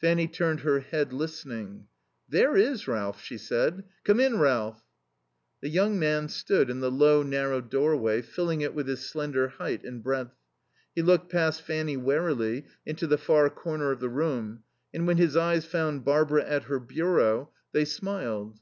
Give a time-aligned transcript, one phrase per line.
[0.00, 1.86] Fanny turned her head, listening.
[2.26, 3.84] "There is Ralph," she said.
[4.04, 4.82] "Come in, Ralph!"
[5.60, 9.84] The young man stood in the low, narrow doorway, filling it with his slender height
[9.84, 10.34] and breadth.
[10.94, 14.62] He looked past Fanny, warily, into the far corner of the room,
[14.94, 18.58] and when his eyes found Barbara at her bureau they smiled.